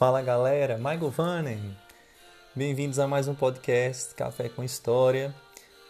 [0.00, 1.76] Fala galera, Michael Vannen.
[2.56, 5.34] Bem-vindos a mais um podcast Café com História.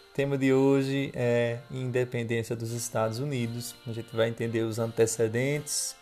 [0.09, 3.73] O tema de hoje é Independência dos Estados Unidos.
[3.87, 5.95] A gente vai entender os antecedentes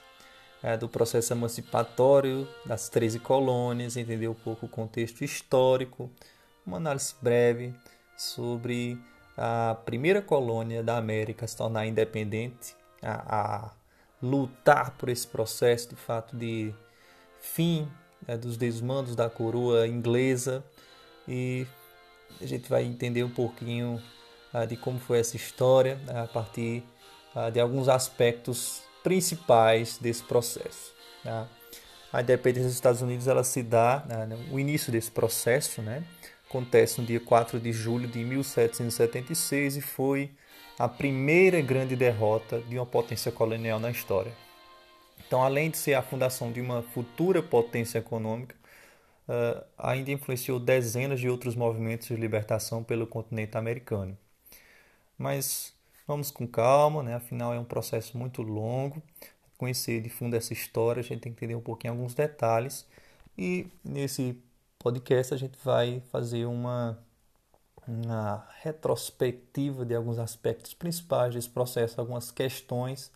[0.64, 6.10] é, do processo emancipatório das 13 colônias, entender um pouco o contexto histórico,
[6.66, 7.76] uma análise breve
[8.18, 9.00] sobre
[9.38, 13.72] a primeira colônia da América se tornar independente, a, a
[14.20, 16.74] lutar por esse processo de fato de
[17.40, 17.88] fim
[18.28, 20.64] né, dos desmandos da coroa inglesa
[21.28, 21.66] e
[22.42, 24.02] a gente vai entender um pouquinho
[24.54, 26.84] uh, de como foi essa história né, a partir
[27.36, 30.94] uh, de alguns aspectos principais desse processo.
[31.24, 31.48] Tá?
[32.12, 36.04] A independência dos Estados Unidos ela se dá, uh, o início desse processo né,
[36.50, 40.32] acontece no dia 4 de julho de 1776 e foi
[40.78, 44.32] a primeira grande derrota de uma potência colonial na história.
[45.30, 48.56] Então, além de ser a fundação de uma futura potência econômica,
[49.28, 54.18] uh, ainda influenciou dezenas de outros movimentos de libertação pelo continente americano.
[55.16, 55.72] Mas
[56.08, 57.14] vamos com calma, né?
[57.14, 59.04] afinal é um processo muito longo.
[59.56, 62.88] Conhecer de fundo essa história, a gente tem que entender um pouquinho alguns detalhes.
[63.38, 64.36] E nesse
[64.80, 66.98] podcast a gente vai fazer uma,
[67.88, 73.12] uma retrospectiva de alguns aspectos principais desse processo, algumas questões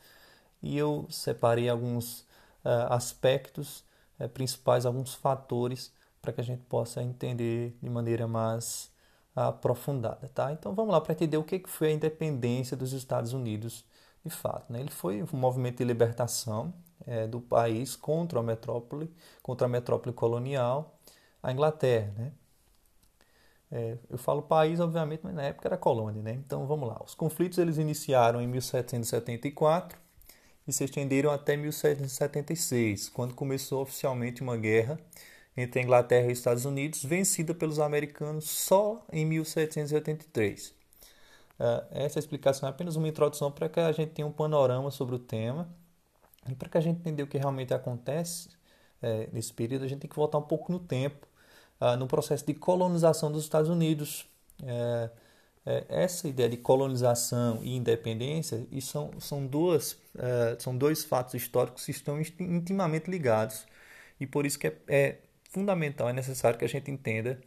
[0.64, 2.22] e eu separei alguns
[2.64, 3.84] uh, aspectos
[4.20, 8.90] uh, principais, alguns fatores para que a gente possa entender de maneira mais
[9.36, 10.54] aprofundada, tá?
[10.54, 13.84] Então vamos lá para entender o que foi a independência dos Estados Unidos
[14.24, 14.72] de fato.
[14.72, 14.80] Né?
[14.80, 16.74] Ele foi um movimento de libertação
[17.06, 20.98] é, do país contra a metrópole, contra a metrópole colonial,
[21.42, 22.32] a Inglaterra, né?
[23.72, 26.34] É, eu falo país, obviamente, mas na época era colônia, né?
[26.34, 27.02] Então vamos lá.
[27.04, 30.03] Os conflitos eles iniciaram em 1774
[30.68, 35.00] e se estenderam até 1776, quando começou oficialmente uma guerra
[35.56, 40.70] entre a Inglaterra e os Estados Unidos, vencida pelos americanos só em 1783.
[40.70, 45.16] Uh, essa explicação é apenas uma introdução para que a gente tenha um panorama sobre
[45.16, 45.70] o tema
[46.50, 48.50] e para que a gente entenda o que realmente acontece
[49.04, 51.28] é, nesse período, a gente tem que voltar um pouco no tempo,
[51.82, 54.26] uh, no processo de colonização dos Estados Unidos.
[54.66, 55.10] É,
[55.88, 61.86] essa ideia de colonização e independência e são, são, duas, é, são dois fatos históricos
[61.86, 63.66] que estão intimamente ligados
[64.20, 65.18] e por isso que é, é
[65.52, 67.40] fundamental, é necessário que a gente entenda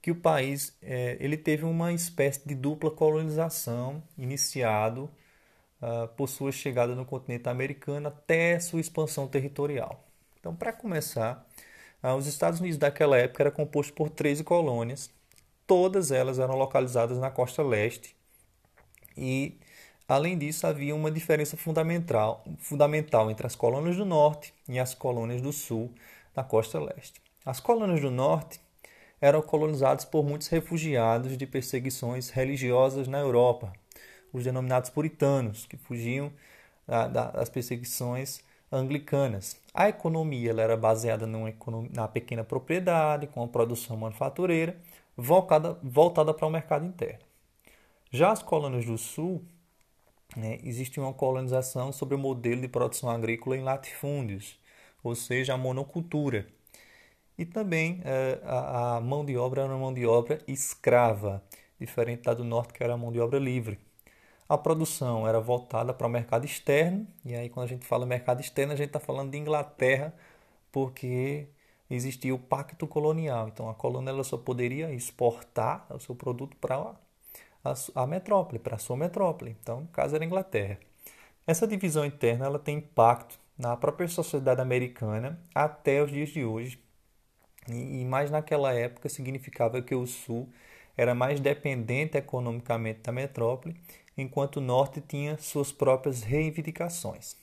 [0.00, 5.10] que o país é, ele teve uma espécie de dupla colonização iniciado
[5.80, 10.04] uh, por sua chegada no continente americano até sua expansão territorial.
[10.38, 11.46] Então, para começar,
[12.02, 15.10] uh, os Estados Unidos daquela época era composto por 13 colônias
[15.66, 18.16] todas elas eram localizadas na costa leste
[19.16, 19.58] e,
[20.08, 25.40] além disso, havia uma diferença fundamental, fundamental entre as colônias do norte e as colônias
[25.40, 25.92] do sul
[26.34, 27.20] da costa leste.
[27.44, 28.60] As colônias do norte
[29.20, 33.72] eram colonizadas por muitos refugiados de perseguições religiosas na Europa,
[34.32, 36.32] os denominados puritanos, que fugiam
[36.86, 39.56] das perseguições anglicanas.
[39.72, 41.52] A economia era baseada numa
[41.90, 44.76] na pequena propriedade, com a produção manufatureira,
[45.16, 47.24] voltada, voltada para o mercado interno.
[48.10, 49.44] Já as colônias do Sul,
[50.36, 54.58] né, existe uma colonização sobre o modelo de produção agrícola em latifúndios,
[55.02, 56.46] ou seja, a monocultura.
[57.36, 61.42] E também eh, a, a, mão de obra era uma mão de obra escrava,
[61.78, 63.78] diferente da do norte, que era a mão de obra livre.
[64.48, 68.40] A produção era voltada para o mercado externo, e aí quando a gente fala mercado
[68.40, 70.14] externo, a gente está falando de Inglaterra,
[70.70, 71.48] porque
[71.90, 73.48] existia o pacto colonial.
[73.48, 76.94] Então a colônia ela só poderia exportar o seu produto para
[77.64, 79.56] a, a metrópole, para a sua metrópole.
[79.60, 80.78] Então, no caso era a Inglaterra.
[81.46, 86.78] Essa divisão interna ela tem impacto na própria sociedade americana até os dias de hoje.
[87.68, 90.48] E, e mais naquela época significava que o sul
[90.96, 93.76] era mais dependente economicamente da metrópole,
[94.16, 97.36] enquanto o norte tinha suas próprias reivindicações.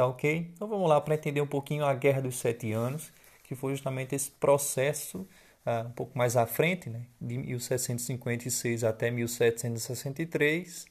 [0.00, 0.50] Tá ok?
[0.54, 3.12] Então vamos lá para entender um pouquinho a Guerra dos Sete Anos,
[3.42, 5.28] que foi justamente esse processo
[5.66, 10.86] uh, um pouco mais à frente, né, de 1756 até 1763,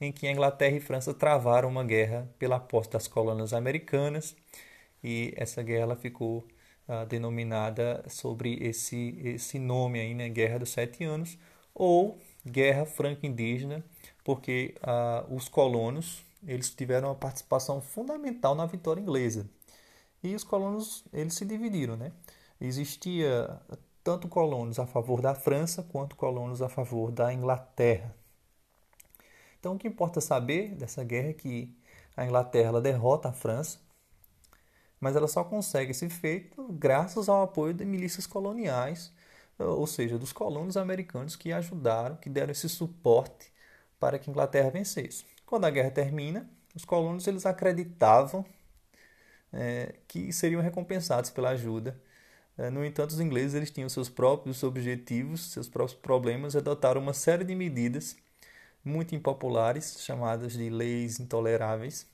[0.00, 4.34] em que a Inglaterra e França travaram uma guerra pela posse das colônias americanas.
[5.04, 6.44] E essa guerra ficou
[6.88, 11.38] uh, denominada sobre esse, esse nome aí, né, Guerra dos Sete Anos
[11.72, 13.84] ou Guerra Franco-Indígena,
[14.24, 19.48] porque uh, os colonos eles tiveram uma participação fundamental na vitória inglesa.
[20.22, 22.12] E os colonos eles se dividiram, né?
[22.60, 23.60] Existia
[24.02, 28.14] tanto colonos a favor da França quanto colonos a favor da Inglaterra.
[29.58, 31.76] Então o que importa saber dessa guerra é que
[32.16, 33.80] a Inglaterra derrota a França
[35.00, 39.12] mas ela só consegue esse feito graças ao apoio de milícias coloniais,
[39.58, 43.52] ou seja, dos colonos americanos que ajudaram, que deram esse suporte
[43.98, 45.24] para que a Inglaterra vencesse.
[45.48, 48.44] Quando a guerra termina, os colonos eles acreditavam
[49.50, 51.98] é, que seriam recompensados pela ajuda.
[52.58, 57.00] É, no entanto, os ingleses eles tinham seus próprios objetivos, seus próprios problemas e adotaram
[57.00, 58.14] uma série de medidas
[58.84, 62.06] muito impopulares, chamadas de leis intoleráveis,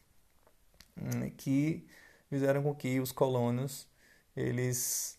[0.97, 1.85] hum, que
[2.31, 3.89] fizeram com que os colonos
[4.37, 5.19] eles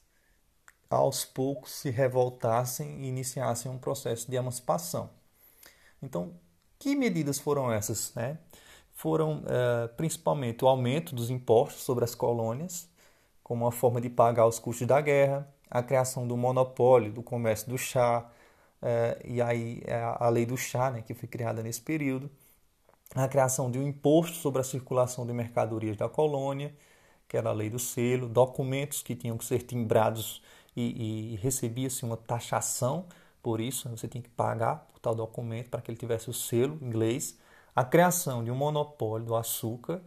[0.89, 5.09] aos poucos se revoltassem e iniciassem um processo de emancipação.
[6.01, 6.33] Então,
[6.85, 8.13] que medidas foram essas?
[8.13, 8.37] Né?
[8.93, 12.87] Foram uh, principalmente o aumento dos impostos sobre as colônias,
[13.43, 17.67] como uma forma de pagar os custos da guerra, a criação do monopólio do comércio
[17.71, 18.29] do chá,
[18.83, 22.29] uh, e aí é a lei do chá, né, que foi criada nesse período,
[23.15, 26.71] a criação de um imposto sobre a circulação de mercadorias da colônia,
[27.27, 30.39] que era a lei do selo, documentos que tinham que ser timbrados
[30.75, 33.07] e, e recebia-se uma taxação
[33.45, 36.79] por isso, você tinha que pagar por tal documento para que ele tivesse o selo
[36.81, 37.37] inglês,
[37.75, 40.01] a criação de um monopólio do açúcar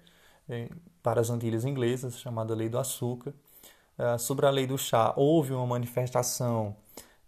[0.49, 0.69] eh,
[1.01, 3.33] para as Antilhas inglesas, chamada Lei do Açúcar.
[3.97, 6.75] Eh, sobre a Lei do Chá, houve uma manifestação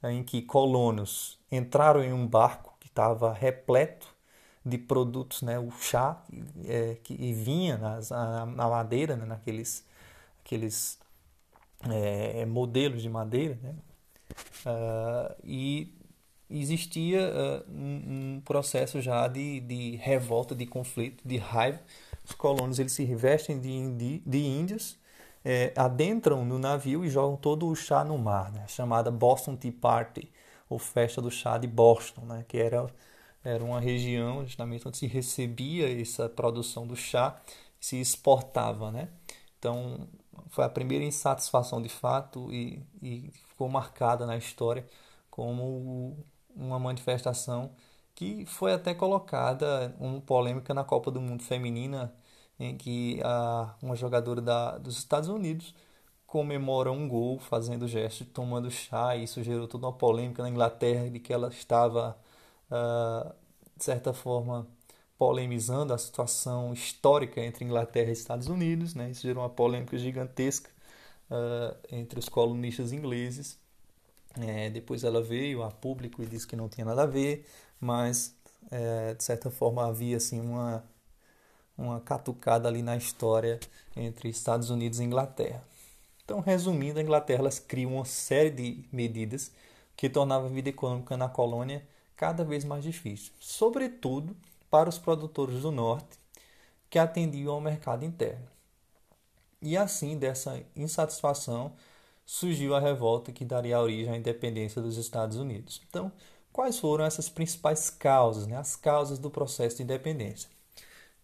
[0.03, 4.09] eh, em que colonos entraram em um barco que estava repleto
[4.67, 6.23] de produtos, né, o chá
[7.05, 9.87] que vinha nas, na, na madeira, né, naqueles
[10.45, 10.99] aqueles
[12.49, 13.75] modelos de madeira, né,
[14.67, 16.00] uh, e
[16.51, 21.81] existia uh, um, um, processo já de, de revolta, de conflito, de raiva.
[22.25, 24.99] Os colonos eles se revestem de, de índios,
[25.45, 29.73] é, adentram no navio e jogam todo o chá no mar, né, chamada Boston Tea
[29.73, 30.31] Party,
[30.69, 32.87] ou Festa do Chá de Boston, né, que era
[33.45, 37.41] era uma região justamente onde se recebia essa produção do chá
[37.81, 39.09] e se exportava, né?
[39.59, 40.09] Então,
[40.51, 44.87] foi a primeira insatisfação de fato e, e ficou marcada na história
[45.31, 46.17] como
[46.57, 47.73] uma manifestação
[48.15, 52.15] que foi até colocada uma polêmica na Copa do Mundo Feminina
[52.59, 55.75] em que a, uma jogadora da, dos Estados Unidos
[56.27, 61.11] comemora um gol fazendo gesto tomando chá e isso gerou toda uma polêmica na Inglaterra
[61.11, 62.17] de que ela estava
[62.71, 63.35] uh,
[63.81, 64.67] de certa forma,
[65.19, 68.95] polemizando a situação histórica entre Inglaterra e Estados Unidos.
[68.95, 69.11] Né?
[69.11, 70.71] Isso gerou uma polêmica gigantesca
[71.31, 73.59] uh, entre os colonistas ingleses.
[74.39, 77.47] É, depois ela veio a público e disse que não tinha nada a ver,
[77.81, 78.35] mas
[78.71, 80.85] é, de certa forma havia assim uma
[81.81, 83.59] uma catucada ali na história
[83.97, 85.65] entre Estados Unidos e Inglaterra.
[86.25, 89.51] Então, resumindo, a Inglaterra criam uma série de medidas
[89.97, 91.83] que tornavam a vida econômica na colônia
[92.15, 94.37] cada vez mais difícil, sobretudo
[94.71, 96.19] para os produtores do norte
[96.89, 98.47] que atendiam ao mercado interno.
[99.63, 101.73] E assim, dessa insatisfação,
[102.31, 105.83] surgiu a revolta que daria origem à independência dos Estados Unidos.
[105.89, 106.13] Então,
[106.53, 108.57] quais foram essas principais causas, né?
[108.57, 110.49] as causas do processo de independência?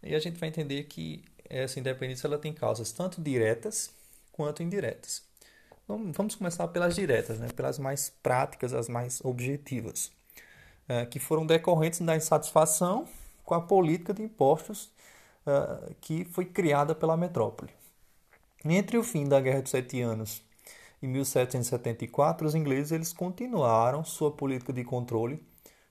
[0.02, 3.94] E a gente vai entender que essa independência ela tem causas tanto diretas
[4.32, 5.22] quanto indiretas.
[5.86, 7.46] Vamos começar pelas diretas, né?
[7.54, 10.10] pelas mais práticas, as mais objetivas
[10.88, 13.06] é, que foram decorrentes da insatisfação
[13.44, 14.90] com a política de impostos
[15.46, 17.70] é, que foi criada pela metrópole.
[18.64, 20.44] Entre o fim da Guerra dos Sete Anos
[21.06, 25.40] e 1774, os ingleses eles continuaram sua política de controle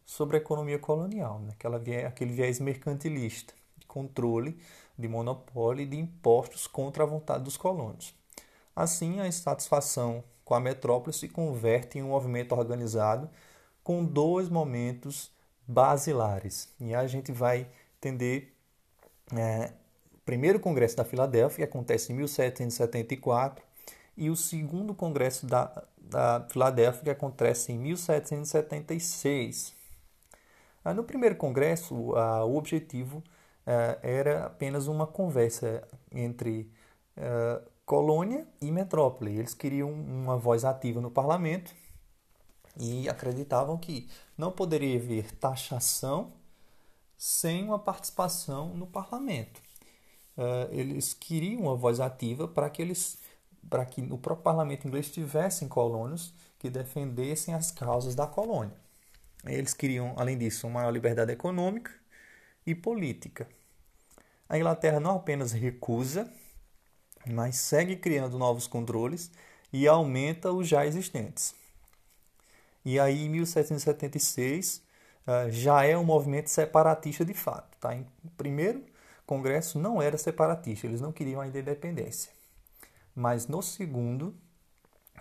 [0.06, 1.54] sobre a economia colonial, né?
[1.54, 4.60] Aquela, aquele viés mercantilista, de controle,
[5.00, 8.14] de monopólio e de impostos contra a vontade dos colonos.
[8.76, 13.30] Assim, a insatisfação com a metrópole se converte em um movimento organizado
[13.82, 15.32] com dois momentos
[15.66, 16.70] basilares.
[16.78, 17.68] E a gente vai
[17.98, 18.54] entender
[19.34, 19.72] é,
[20.14, 23.65] o primeiro Congresso da Filadélfia, que acontece em 1774,
[24.18, 29.74] e o segundo Congresso da, da Filadélfia, que acontece em 1776.
[30.84, 33.24] Ah, no primeiro Congresso, o objetivo
[33.66, 36.70] ah, era apenas uma conversa entre
[37.86, 39.38] colônia e metrópole.
[39.38, 41.74] Eles queriam uma voz ativa no parlamento
[42.78, 46.34] e acreditavam que não poderia haver taxação
[47.18, 49.62] sem uma participação no parlamento.
[50.38, 53.18] Uh, eles queriam uma voz ativa para que eles
[53.70, 58.76] para que no próprio parlamento inglês tivessem colonos que defendessem as causas da colônia.
[59.46, 61.92] Eles queriam, além disso, uma maior liberdade econômica
[62.66, 63.48] e política.
[64.50, 66.30] A Inglaterra não apenas recusa,
[67.26, 69.32] mas segue criando novos controles
[69.72, 71.56] e aumenta os já existentes.
[72.84, 74.82] E aí, em 1776,
[75.28, 77.78] uh, já é um movimento separatista de fato.
[77.80, 77.96] Tá?
[78.24, 78.84] O primeiro
[79.26, 82.32] congresso não era separatista, eles não queriam ainda independência.
[83.16, 84.36] Mas no segundo,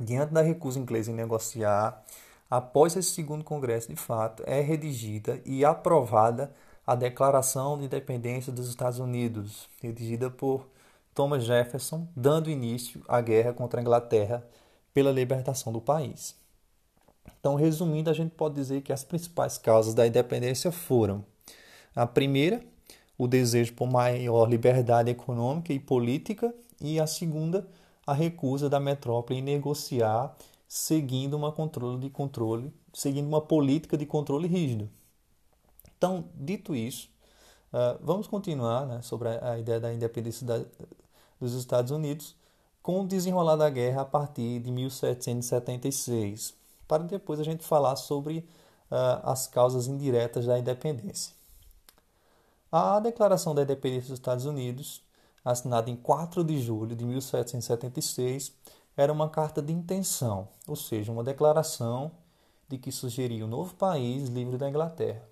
[0.00, 2.02] diante da recusa inglesa em negociar,
[2.50, 6.52] após esse segundo congresso de fato, é redigida e aprovada
[6.86, 10.68] a Declaração de Independência dos Estados Unidos, redigida por
[11.14, 14.44] Thomas Jefferson, dando início à guerra contra a Inglaterra
[14.92, 16.36] pela libertação do país.
[17.38, 21.24] Então, resumindo, a gente pode dizer que as principais causas da independência foram:
[21.94, 22.62] a primeira,
[23.16, 27.66] o desejo por maior liberdade econômica e política, e a segunda,
[28.06, 30.36] a recusa da metrópole em negociar
[30.68, 34.90] seguindo uma controle de controle, seguindo uma política de controle rígido.
[35.96, 37.08] Então, dito isso,
[37.72, 40.64] uh, vamos continuar né, sobre a, a, ideia da independência da,
[41.40, 42.34] dos Estados Unidos
[42.82, 46.54] com o desenrolar da guerra a partir de 1776,
[46.86, 48.38] para depois a gente falar sobre
[48.90, 51.34] uh, as causas indiretas da independência.
[52.70, 55.00] A Declaração da Independência dos Estados Unidos,
[55.44, 58.52] assinada em 4 de julho de 1776,
[58.96, 62.12] era uma carta de intenção, ou seja, uma declaração
[62.68, 65.28] de que sugeria um novo país livre da Inglaterra.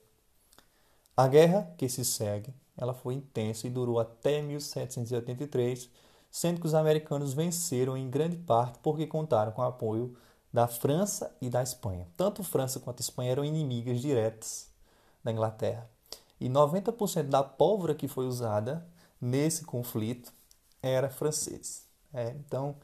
[1.16, 5.88] A guerra que se segue, ela foi intensa e durou até 1783,
[6.31, 10.16] sendo que os americanos venceram em grande parte porque contaram com o apoio
[10.52, 12.07] da França e da Espanha.
[12.16, 14.69] Tanto França quanto Espanha eram inimigas diretas
[15.23, 15.88] da Inglaterra.
[16.40, 18.87] E 90% da pólvora que foi usada
[19.23, 20.33] nesse conflito
[20.83, 21.87] era francês.
[22.12, 22.76] É, então,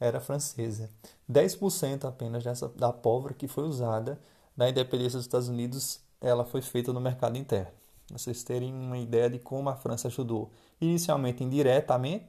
[0.00, 0.90] era francesa.
[1.30, 4.18] 10% apenas dessa, da pólvora que foi usada
[4.56, 7.72] na independência dos Estados Unidos, ela foi feita no mercado interno.
[8.10, 12.26] Vocês terem uma ideia de como a França ajudou, inicialmente indiretamente,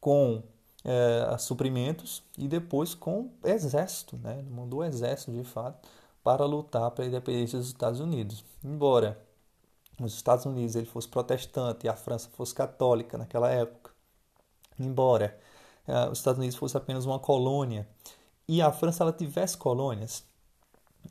[0.00, 0.42] com
[0.84, 4.42] é, suprimentos e depois com exército, né?
[4.50, 5.88] mandou exército de fato
[6.22, 8.44] para lutar pela independência dos Estados Unidos.
[8.62, 9.18] Embora
[10.04, 13.90] os Estados Unidos ele fosse protestante e a França fosse católica naquela época.
[14.78, 15.38] Embora
[15.86, 17.88] uh, os Estados Unidos fosse apenas uma colônia
[18.48, 20.24] e a França ela tivesse colônias,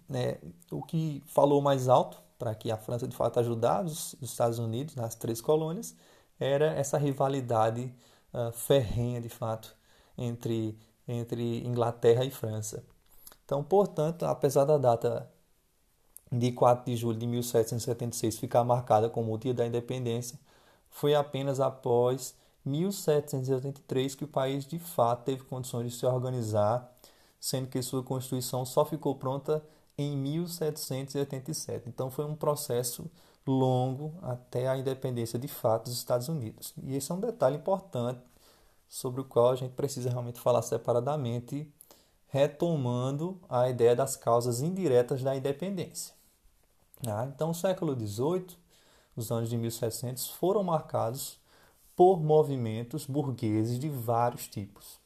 [0.07, 0.37] né,
[0.71, 4.95] o que falou mais alto para que a França de fato ajudasse os Estados Unidos
[4.95, 5.95] nas três colônias
[6.39, 7.93] era essa rivalidade
[8.33, 9.75] uh, ferrenha de fato
[10.17, 10.77] entre
[11.09, 12.83] entre Inglaterra e França.
[13.43, 15.27] Então, portanto, apesar da data
[16.31, 20.39] de 4 de julho de 1776 ficar marcada como o dia da independência,
[20.89, 26.91] foi apenas após 1783 que o país de fato teve condições de se organizar,
[27.39, 29.63] sendo que sua constituição só ficou pronta
[29.97, 31.89] em 1787.
[31.89, 33.09] Então foi um processo
[33.45, 36.73] longo até a independência de fato dos Estados Unidos.
[36.83, 38.21] E esse é um detalhe importante
[38.87, 41.71] sobre o qual a gente precisa realmente falar separadamente,
[42.27, 46.18] retomando a ideia das causas indiretas da independência.
[47.07, 48.57] Ah, então, o século XVIII,
[49.15, 51.39] os anos de 1700, foram marcados
[51.95, 54.99] por movimentos burgueses de vários tipos.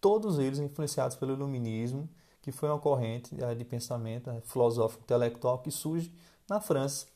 [0.00, 2.08] Todos eles influenciados pelo iluminismo,
[2.42, 6.12] que foi uma corrente eh, de pensamento eh, filosófico intelectual que surge
[6.48, 7.06] na França.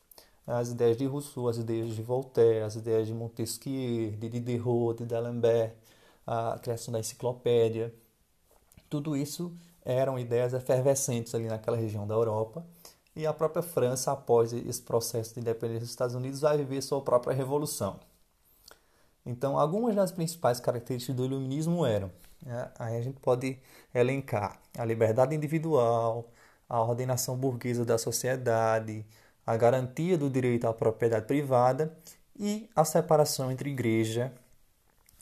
[0.45, 5.05] As ideias de Rousseau, as ideias de Voltaire, as ideias de Montesquieu, de Diderot, de
[5.05, 5.73] D'Alembert,
[6.27, 7.93] a criação da enciclopédia.
[8.89, 9.51] Tudo isso
[9.83, 12.65] eram ideias efervescentes ali naquela região da Europa
[13.15, 17.01] e a própria França, após esse processo de independência dos Estados Unidos, vai viver sua
[17.01, 17.99] própria revolução.
[19.25, 23.57] Então, algumas das principais características do iluminismo eram, né, aí a gente pode
[23.93, 26.29] elencar a liberdade individual,
[26.69, 29.05] a ordenação burguesa da sociedade,
[29.45, 31.95] a garantia do direito à propriedade privada
[32.37, 34.31] e a separação entre igreja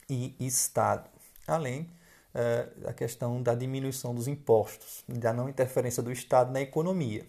[0.10, 1.10] e Estado,
[1.48, 1.90] além
[2.34, 7.26] eh, da questão da diminuição dos impostos, da não interferência do Estado na economia.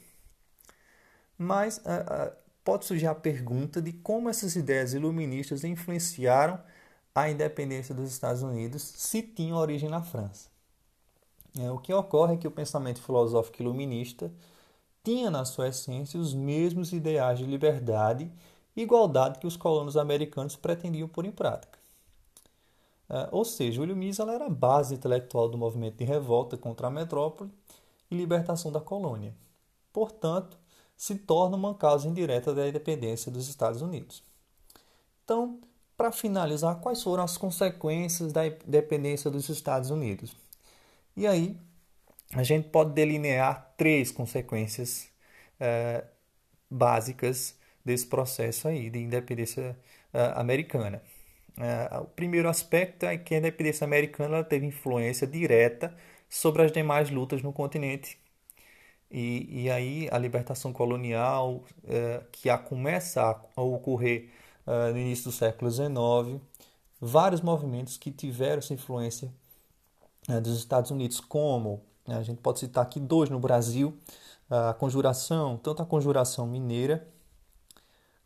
[1.37, 2.33] Mas uh, uh,
[2.65, 6.61] pode surgir a pergunta de como essas ideias iluministas influenciaram
[7.15, 10.49] a independência dos Estados Unidos se tinham origem na França.
[11.59, 14.33] É, o que ocorre é que o pensamento filosófico iluminista
[15.05, 18.33] tinha na sua essência os mesmos ideais de liberdade
[18.75, 21.79] e igualdade que os colonos americanos pretendiam pôr em prática.
[23.09, 26.91] Uh, ou seja, o iluminismo era a base intelectual do movimento de revolta contra a
[26.91, 27.53] metrópole
[28.11, 29.35] e libertação da colônia.
[29.93, 30.59] Portanto,
[30.97, 34.23] se torna uma causa indireta da independência dos Estados Unidos.
[35.25, 35.61] Então,
[35.97, 40.37] para finalizar, quais foram as consequências da independência dos Estados Unidos?
[41.17, 41.57] E aí,
[42.33, 45.09] a gente pode delinear três consequências
[45.61, 46.05] é,
[46.71, 49.79] básicas desse processo aí de independência
[50.13, 51.03] é, americana.
[51.57, 55.97] É, o primeiro aspecto é que a independência americana teve influência direta
[56.29, 58.19] sobre as demais lutas no continente
[59.15, 63.23] e, e aí a libertação colonial, é, que a começa
[63.57, 64.29] a, ocorrer
[64.67, 66.43] é, no início do século XIX,
[67.01, 69.33] vários movimentos que tiveram essa influência
[70.29, 73.97] uh, dos Estados Unidos, como né, a gente pode citar aqui dois no Brasil,
[74.51, 77.07] a conjuração, tanto a conjuração mineira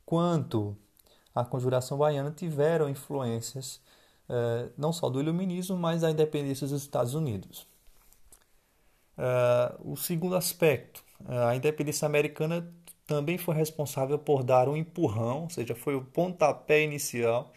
[0.07, 0.77] quanto
[1.35, 3.81] a conjuração baiana tiveram influências
[4.77, 7.67] não só do iluminismo, mas da independência dos Estados Unidos.
[9.19, 12.73] Uh, o segundo aspecto, a independência americana
[13.07, 17.53] também foi responsável por dar um empurrão, ou seja, foi o pontapé inicial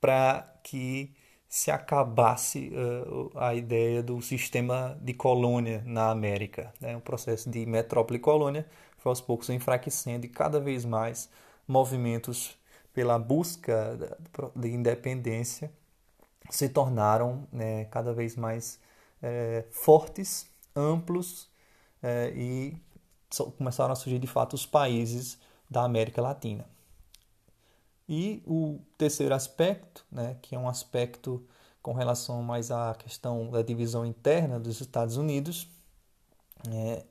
[0.00, 1.14] para que
[1.48, 6.72] se acabasse uh, a ideia do sistema de colônia na América.
[6.80, 6.96] Né?
[6.96, 8.66] O processo de metrópole e colônia
[8.98, 11.30] foi aos poucos enfraquecendo e cada vez mais
[11.66, 12.56] movimentos
[12.92, 13.98] pela busca
[14.54, 15.70] de independência
[16.50, 18.80] se tornaram né, cada vez mais
[19.22, 21.48] é, fortes, amplos
[22.02, 22.76] é, e
[23.56, 25.38] começaram a surgir de fato os países
[25.68, 26.64] da América Latina.
[28.08, 31.44] E o terceiro aspecto, né, que é um aspecto
[31.82, 35.66] com relação mais à questão da divisão interna dos Estados Unidos,
[36.70, 37.04] é,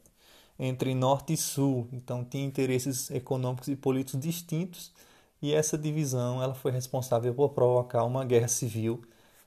[0.57, 1.87] entre norte e sul.
[1.91, 4.91] Então tinha interesses econômicos e políticos distintos
[5.41, 9.01] e essa divisão ela foi responsável por provocar uma guerra civil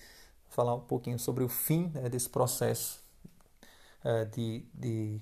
[0.49, 3.03] falar um pouquinho sobre o fim né, desse processo
[4.03, 5.21] é, de, de,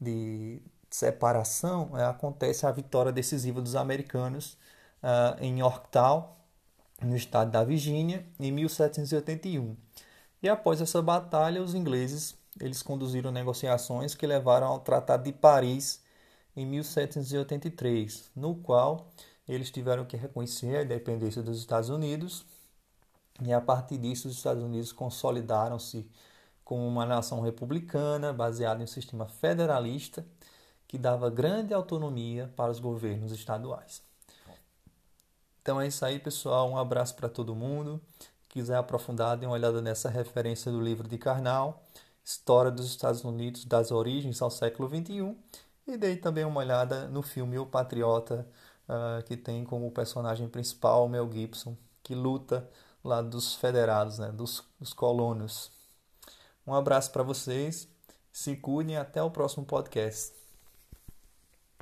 [0.00, 0.60] de
[0.90, 4.58] separação, acontece a vitória decisiva dos americanos
[5.38, 6.34] em Yorktown,
[7.00, 9.76] no estado da Virgínia, em 1781.
[10.42, 16.09] E após essa batalha, os ingleses eles conduziram negociações que levaram ao Tratado de Paris
[16.56, 19.10] em 1783, no qual
[19.48, 22.44] eles tiveram que reconhecer a independência dos Estados Unidos
[23.42, 26.06] e a partir disso, os Estados Unidos consolidaram-se
[26.64, 30.24] como uma nação republicana baseada em um sistema federalista
[30.86, 34.02] que dava grande autonomia para os governos estaduais.
[35.62, 36.68] Então é isso aí, pessoal.
[36.68, 38.00] Um abraço para todo mundo.
[38.48, 41.82] Quiser aprofundar, dê uma olhada nessa referência do livro de Karnal,
[42.24, 45.36] História dos Estados Unidos das Origens ao Século XXI.
[45.90, 48.46] E dei também uma olhada no filme O Patriota,
[48.88, 52.70] uh, que tem como personagem principal Mel Gibson, que luta
[53.02, 55.72] lá dos federados, né, dos, dos colonos.
[56.64, 57.88] Um abraço para vocês,
[58.32, 60.39] se cuidem até o próximo podcast.